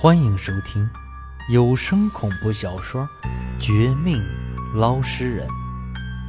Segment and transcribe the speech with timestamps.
[0.00, 0.88] 欢迎收听
[1.48, 3.02] 有声恐怖小说
[3.58, 4.24] 《绝命
[4.72, 5.44] 捞尸人》，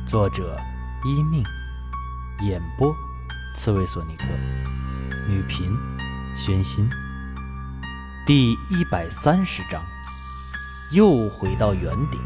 [0.07, 0.59] 作者
[1.05, 1.43] 一命，
[2.41, 2.91] 演播
[3.54, 4.25] 刺猬索尼克，
[5.27, 5.77] 女频
[6.36, 6.89] 宣心。
[8.25, 9.86] 第一百三十章，
[10.91, 12.20] 又回到原点。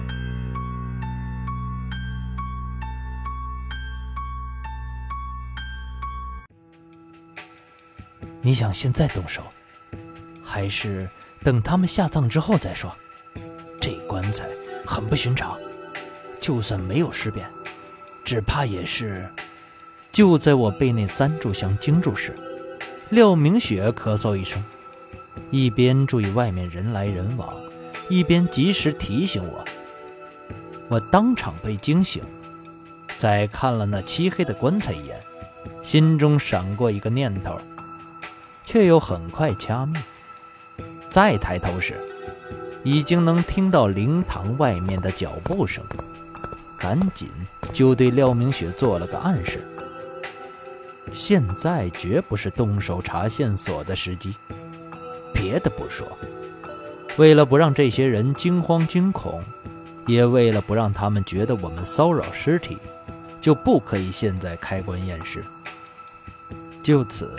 [8.41, 9.43] 你想现在动手，
[10.41, 11.09] 还是？
[11.43, 12.95] 等他们下葬之后再说。
[13.79, 14.47] 这棺材
[14.85, 15.57] 很不寻常，
[16.39, 17.49] 就算没有尸变，
[18.23, 19.29] 只怕也是……
[20.11, 22.35] 就在我被那三炷香惊住时，
[23.09, 24.63] 廖明雪咳嗽一声，
[25.49, 27.51] 一边注意外面人来人往，
[28.09, 29.65] 一边及时提醒我。
[30.87, 32.23] 我当场被惊醒，
[33.15, 35.19] 再看了那漆黑的棺材一眼，
[35.81, 37.59] 心中闪过一个念头，
[38.63, 39.99] 却又很快掐灭。
[41.13, 41.93] 再抬头时，
[42.81, 45.85] 已经能听到灵堂外面的脚步声，
[46.75, 47.29] 赶紧
[47.71, 49.63] 就对廖明雪做了个暗示。
[51.13, 54.35] 现在绝不是动手查线索的时机。
[55.31, 56.07] 别的不说，
[57.17, 59.43] 为了不让这些人惊慌惊恐，
[60.07, 62.75] 也为了不让他们觉得我们骚扰尸体，
[63.39, 65.45] 就不可以现在开棺验尸。
[66.81, 67.35] 就此，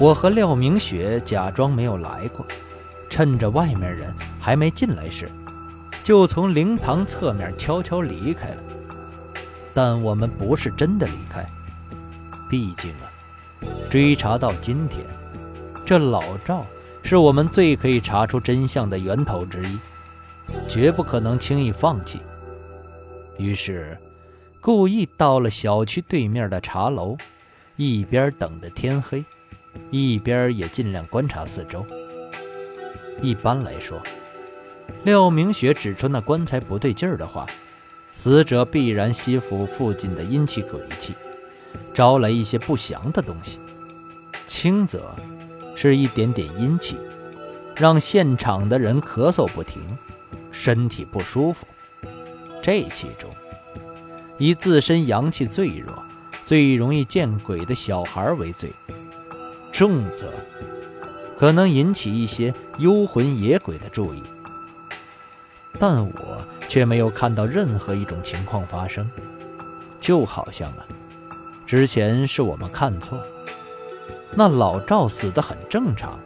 [0.00, 2.44] 我和廖明雪假装没有来过。
[3.12, 4.10] 趁着外面人
[4.40, 5.30] 还没进来时，
[6.02, 8.56] 就从灵堂侧面悄悄离开了。
[9.74, 11.46] 但我们不是真的离开，
[12.48, 13.12] 毕竟啊，
[13.90, 15.04] 追查到今天，
[15.84, 16.64] 这老赵
[17.02, 19.78] 是我们最可以查出真相的源头之一，
[20.66, 22.18] 绝不可能轻易放弃。
[23.36, 23.94] 于是，
[24.58, 27.18] 故意到了小区对面的茶楼，
[27.76, 29.22] 一边等着天黑，
[29.90, 31.84] 一边也尽量观察四周。
[33.20, 34.00] 一般来说，
[35.04, 37.46] 廖明雪指出那棺材不对劲儿的话，
[38.14, 41.14] 死者必然吸附附近的阴气鬼气，
[41.94, 43.58] 招来一些不祥的东西；
[44.46, 45.14] 轻则
[45.76, 46.96] 是一点点阴气，
[47.76, 49.82] 让现场的人咳嗽不停，
[50.50, 51.66] 身体不舒服。
[52.62, 53.30] 这其中，
[54.38, 55.92] 以自身阳气最弱、
[56.44, 58.70] 最容易见鬼的小孩为最；
[59.72, 60.32] 重则。
[61.36, 64.22] 可能引起一些幽魂野鬼的注意，
[65.78, 69.10] 但我却没有看到任何一种情况发生，
[69.98, 70.86] 就好像啊，
[71.66, 73.20] 之前是我们看错，
[74.34, 76.18] 那老赵死得很正常，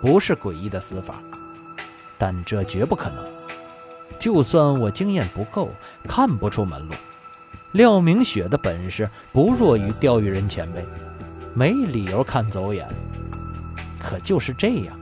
[0.00, 1.22] 不是诡异的死法，
[2.16, 3.24] 但这绝不可能。
[4.18, 5.70] 就算我经验不够，
[6.08, 6.94] 看不出门路，
[7.72, 10.84] 廖明雪的本事不弱于钓鱼人前辈，
[11.54, 12.88] 没理由看走眼。
[14.08, 14.98] 可就是这样，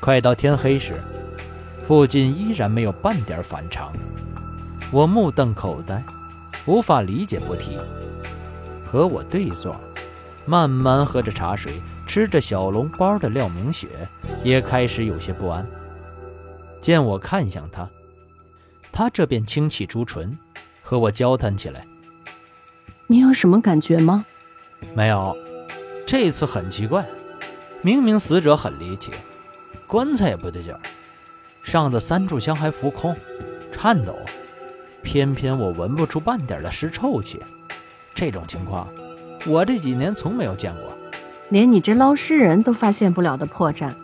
[0.00, 1.00] 快到天黑时，
[1.86, 3.92] 附近依然没有半点反常。
[4.90, 6.02] 我目瞪口呆，
[6.66, 7.78] 无法理解不提。
[8.84, 9.80] 和我对坐，
[10.44, 14.08] 慢慢喝着茶水、吃着小笼包的廖明雪
[14.42, 15.64] 也开始有些不安。
[16.80, 17.88] 见我看向他，
[18.90, 20.36] 他这便轻启朱唇，
[20.82, 21.86] 和我交谈起来
[23.06, 24.26] ：“你有什么感觉吗
[24.96, 25.36] ？”“没有。”
[26.04, 27.06] 这次很奇怪。
[27.86, 29.12] 明明死者很离奇，
[29.86, 30.80] 棺材也不对劲儿，
[31.62, 33.14] 上的三炷香还浮空、
[33.70, 34.18] 颤抖，
[35.04, 37.40] 偏偏我闻不出半点的尸臭气。
[38.12, 38.88] 这种情况，
[39.46, 40.82] 我这几年从没有见过。
[41.50, 43.94] 连你这捞尸人都发现不了的破绽，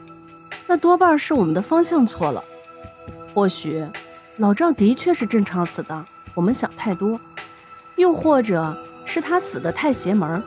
[0.69, 2.45] 那多半是我们的方向错了。
[3.35, 3.85] 或许
[4.37, 7.19] 老赵的确是正常死的，我们想太多；
[7.97, 10.41] 又或者是他死的太邪门，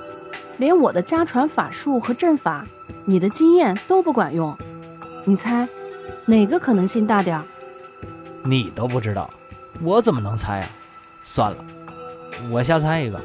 [0.58, 2.66] 连我的家传法术和阵法。
[3.04, 4.58] 你的经验都不管用，
[5.26, 5.68] 你猜
[6.26, 7.44] 哪个可能性大点儿？
[8.44, 9.30] 你都不知道，
[9.82, 10.70] 我怎么能猜啊？
[11.22, 11.58] 算了，
[12.50, 13.22] 我瞎猜一个，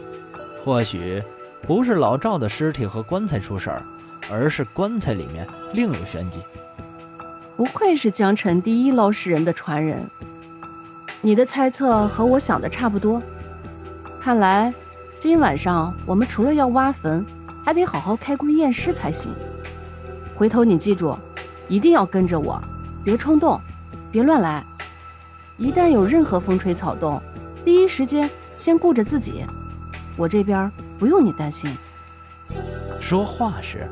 [0.65, 1.23] 或许
[1.63, 3.83] 不是老赵的尸体和棺材出事儿，
[4.31, 6.41] 而是棺材里面另有玄机。
[7.57, 10.09] 不愧是江城第一捞尸人的传人，
[11.21, 13.23] 你的猜测和我想的差不多。
[14.21, 14.73] 看来
[15.21, 17.23] 今晚上我们除了要挖坟，
[17.63, 19.31] 还得好好开棺验尸才行。
[20.35, 21.15] 回头你记住，
[21.69, 22.59] 一定要跟着我，
[23.05, 23.61] 别冲动，
[24.11, 24.65] 别乱来。
[25.59, 27.21] 一旦有任何风吹草动，
[27.67, 29.45] 第一时间先顾着自己。
[30.17, 31.77] 我这边不用你担心。
[32.99, 33.87] 说话时，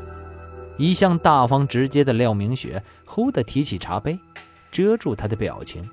[0.77, 4.19] 一向大方直接的廖明雪忽地提起茶杯，
[4.71, 5.87] 遮住他的表情。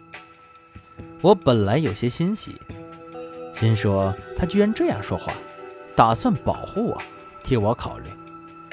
[1.20, 2.58] 我本来有些欣喜，
[3.56, 5.32] 心说他居然这样说话，
[5.94, 7.02] 打算保护我，
[7.42, 8.10] 替我考虑，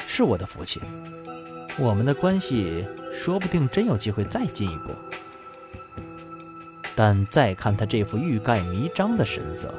[0.05, 0.81] 是我的福气。
[1.79, 4.89] 我们的关系说不定真有机会再进一步。
[6.97, 9.73] 但再看他这副欲盖弥彰的神色，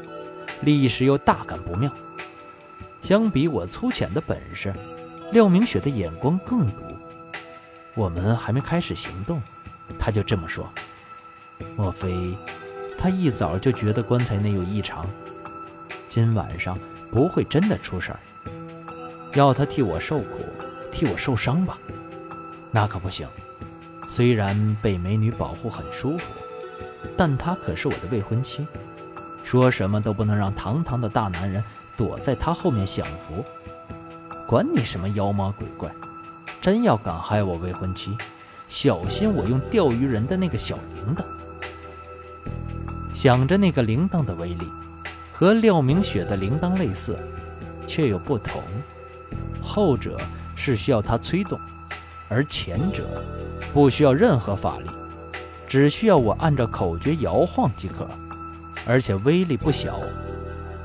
[0.62, 1.92] 立时又大感不妙。
[3.02, 4.72] 相比我粗浅的本事，
[5.32, 6.82] 廖明雪的眼光更毒。
[7.94, 9.42] 我们还没开始行动，
[9.98, 10.66] 他就这么说
[11.76, 12.34] ：“莫非
[12.98, 15.06] 他一早就觉得棺材内有异常？
[16.08, 16.78] 今晚上
[17.10, 18.20] 不会真的出事儿？
[19.34, 20.44] 要他替我受苦，
[20.90, 21.78] 替我受伤吧？
[22.70, 23.28] 那可不行。
[24.06, 26.30] 虽然被美女保护很舒服。”
[27.18, 28.66] 但她可是我的未婚妻，
[29.44, 31.62] 说什么都不能让堂堂的大男人
[31.96, 33.44] 躲在她后面享福。
[34.48, 35.94] 管你什么妖魔鬼怪，
[36.62, 38.16] 真要敢害我未婚妻，
[38.68, 41.22] 小心我用钓鱼人的那个小铃铛。
[43.24, 44.66] 想着那个铃铛的威力，
[45.32, 47.18] 和廖明雪的铃铛类似，
[47.86, 48.62] 却有不同。
[49.62, 50.20] 后者
[50.54, 51.58] 是需要他催动，
[52.28, 53.24] 而前者
[53.72, 54.90] 不需要任何法力。
[55.66, 58.06] 只需要我按照口诀摇晃即可，
[58.86, 60.02] 而且威力不小，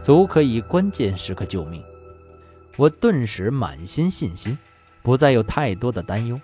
[0.02, 1.84] 足可以关键时刻救命。
[2.78, 4.58] 我顿时满心信心，
[5.02, 6.40] 不再有太多的担忧。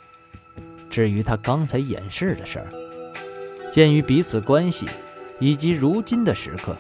[0.90, 2.68] 至于他刚才演示的事儿，
[3.72, 4.90] 鉴于彼此关系
[5.40, 6.76] 以及如今的时刻，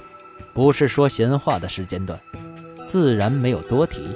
[0.53, 2.19] 不是说闲话的时间段，
[2.87, 4.15] 自然没有多提。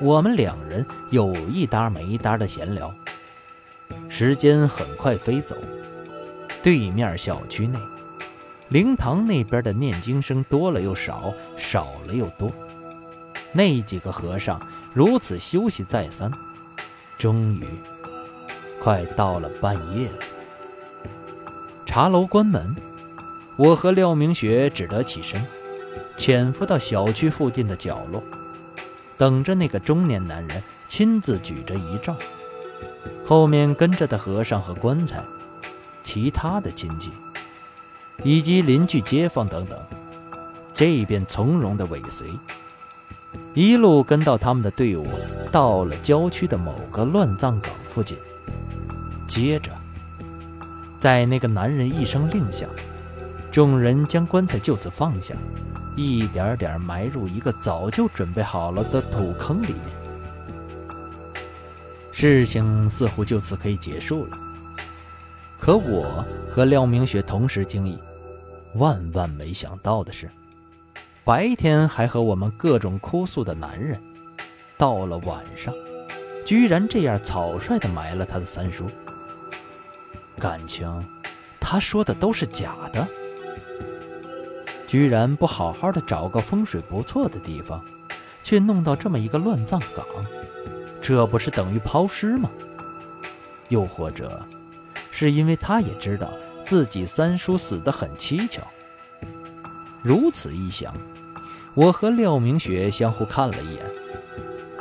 [0.00, 2.94] 我们两人有一搭没一搭的闲聊，
[4.08, 5.56] 时间很快飞走。
[6.62, 7.78] 对面小区内，
[8.68, 12.52] 灵堂那边的念经声多了又少，少了又多。
[13.52, 14.60] 那几个和尚
[14.92, 16.30] 如此休息再三，
[17.16, 17.64] 终于，
[18.82, 20.18] 快到了半夜了。
[21.86, 22.74] 茶楼关门，
[23.56, 25.42] 我和廖明雪只得起身，
[26.16, 28.22] 潜伏到小区附近的角落，
[29.16, 32.14] 等着那个中年男人亲自举着遗照，
[33.24, 35.22] 后面跟着的和尚和棺材。
[36.02, 37.10] 其他的亲戚，
[38.22, 39.76] 以及邻居、街坊等等，
[40.72, 42.28] 这便从容的尾随，
[43.54, 45.04] 一路跟到他们的队伍
[45.50, 48.16] 到了郊区的某个乱葬岗附近。
[49.26, 49.72] 接着，
[50.96, 52.68] 在那个男人一声令下，
[53.56, 55.34] 众人将棺材就此放下，
[55.96, 61.32] 一点点埋入一个早就准备好了的土坑里面。
[62.12, 64.36] 事情似乎就此可以结束了。
[65.58, 67.98] 可我和廖明雪同时惊异，
[68.74, 70.30] 万万没想到的是，
[71.24, 73.98] 白天还和我们各种哭诉的男人，
[74.76, 75.72] 到了晚上，
[76.44, 78.84] 居然这样草率的埋了他的三叔。
[80.38, 81.02] 感情，
[81.58, 83.08] 他说的都是假的。
[84.86, 87.84] 居然不好好的找个风水不错的地方，
[88.42, 90.04] 却弄到这么一个乱葬岗，
[91.00, 92.50] 这不是等于抛尸吗？
[93.68, 94.40] 又或者？
[95.10, 96.30] 是因为他也知道
[96.64, 98.62] 自己三叔死得很蹊跷。
[100.02, 100.94] 如此一想，
[101.74, 103.82] 我和廖明雪相互看了一眼，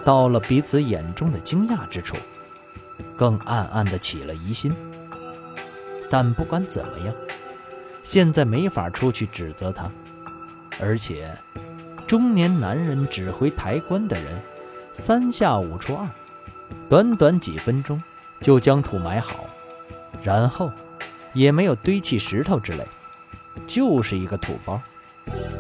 [0.04, 2.18] 到了彼此眼中的惊讶之处，
[3.16, 4.76] 更暗暗的起了疑心。
[6.10, 7.16] 但不管怎么样，
[8.06, 9.92] 现在没法出去指责他，
[10.80, 11.36] 而且
[12.06, 14.40] 中年男人指挥抬棺的人，
[14.94, 16.08] 三下五除二，
[16.88, 18.02] 短短几分钟
[18.40, 19.48] 就将土埋好。
[20.22, 20.72] 然后，
[21.34, 22.88] 也没有堆砌石头之类，
[23.66, 24.80] 就是一个土包，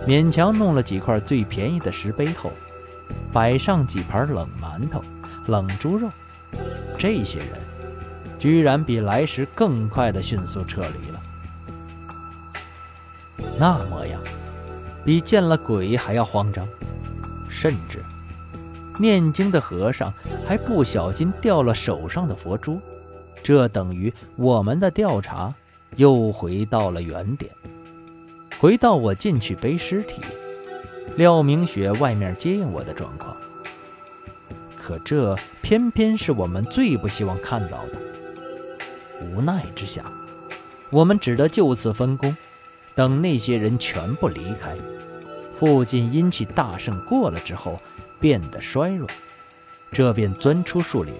[0.07, 2.51] 勉强弄了几块最便宜的石碑后，
[3.33, 5.03] 摆上几盘冷馒头、
[5.47, 6.07] 冷猪肉。
[6.95, 7.49] 这些人
[8.37, 11.14] 居然比来时更快的迅速撤离了，
[13.57, 14.21] 那模样
[15.03, 16.67] 比见了鬼还要慌张，
[17.49, 18.03] 甚至
[18.99, 20.13] 念经的和尚
[20.45, 22.79] 还不小心掉了手上的佛珠。
[23.43, 25.53] 这等于我们的调查
[25.95, 27.51] 又回到了原点，
[28.59, 30.21] 回到我进去背尸体，
[31.15, 33.37] 廖明雪外面接应我的状况。
[34.75, 37.93] 可这偏偏是我们最不希望看到的。
[39.21, 40.03] 无奈之下，
[40.89, 42.35] 我们只得就此分工，
[42.95, 44.75] 等那些人全部离开，
[45.57, 47.79] 附近阴气大盛过了之后，
[48.19, 49.07] 变得衰弱，
[49.91, 51.13] 这便钻出树林。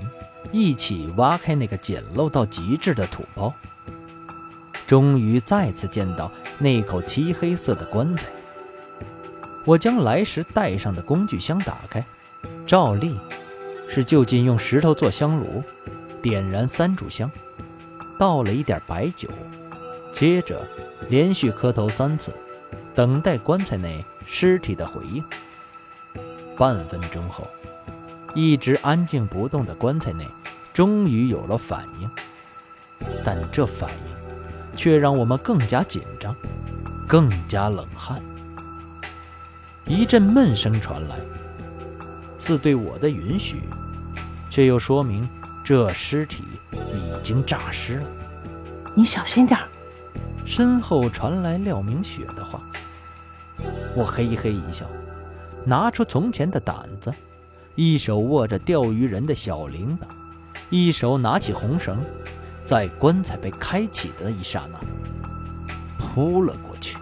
[0.52, 3.54] 一起挖开那个简陋到极致的土包，
[4.88, 8.28] 终于再次见到那口漆黑色的棺材。
[9.66, 12.06] 我将来时带上的工具箱打开，
[12.66, 13.20] 照例
[13.90, 15.64] 是就近用石头做香炉，
[16.22, 17.30] 点燃三炷香，
[18.20, 19.28] 倒了一点白酒，
[20.16, 20.66] 接着
[21.10, 22.32] 连续磕头三次，
[22.96, 25.22] 等待棺材内尸体的回应。
[26.58, 27.46] 半分钟后。
[28.34, 30.28] 一直安静不动的棺材内，
[30.74, 32.12] 终于有了反应，
[33.24, 36.36] 但这反应却让我们更加紧张，
[37.08, 38.22] 更加冷汗。
[39.86, 41.16] 一阵闷声传来，
[42.38, 43.62] 似对我的允许，
[44.50, 45.30] 却又说明
[45.64, 48.08] 这尸体已经诈尸了。
[48.94, 49.70] 你小心点儿。
[50.46, 52.62] 身后传来廖明雪的话。
[53.96, 54.86] 我嘿嘿一笑，
[55.66, 57.14] 拿出从前的胆子，
[57.74, 60.06] 一手握着钓鱼人的小铃铛。
[60.70, 62.00] 一手拿起红绳，
[62.64, 64.80] 在棺材被开启的一刹那，
[65.98, 66.98] 扑了过去。